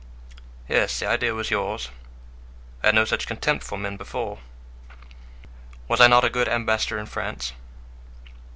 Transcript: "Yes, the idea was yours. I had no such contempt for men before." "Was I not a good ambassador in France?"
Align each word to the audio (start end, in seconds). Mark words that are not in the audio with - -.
"Yes, 0.67 0.99
the 0.99 1.05
idea 1.05 1.35
was 1.35 1.51
yours. 1.51 1.91
I 2.81 2.87
had 2.87 2.95
no 2.95 3.05
such 3.05 3.27
contempt 3.27 3.63
for 3.63 3.77
men 3.77 3.97
before." 3.97 4.39
"Was 5.87 6.01
I 6.01 6.07
not 6.07 6.25
a 6.25 6.29
good 6.31 6.49
ambassador 6.49 6.97
in 6.97 7.05
France?" 7.05 7.53